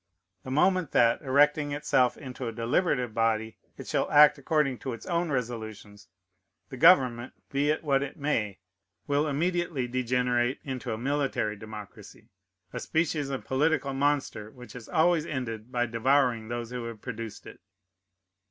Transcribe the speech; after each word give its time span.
The 0.41 0.49
moment 0.49 0.93
that, 0.93 1.21
erecting 1.21 1.73
itself 1.73 2.17
into 2.17 2.47
a 2.47 2.51
deliberate 2.51 3.13
body, 3.13 3.59
it 3.77 3.87
shall 3.87 4.09
act 4.09 4.39
according 4.39 4.79
to 4.79 4.93
its 4.93 5.05
own 5.05 5.29
resolutions, 5.29 6.07
the 6.69 6.75
government, 6.77 7.33
be 7.51 7.69
it 7.69 7.83
what 7.83 8.01
it 8.01 8.17
may, 8.17 8.57
will 9.05 9.27
immediately 9.27 9.87
degenerate 9.87 10.59
into 10.63 10.91
a 10.91 10.97
military 10.97 11.55
democracy: 11.55 12.29
a 12.73 12.79
species 12.79 13.29
of 13.29 13.45
political 13.45 13.93
monster 13.93 14.49
which 14.49 14.73
has 14.73 14.89
always 14.89 15.27
ended 15.27 15.71
by 15.71 15.85
devouring 15.85 16.47
those 16.47 16.71
who 16.71 16.85
have 16.85 16.99
produced 17.01 17.45
it. 17.45 17.59